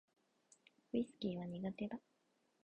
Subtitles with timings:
[0.93, 1.99] ウィスキーは苦手だ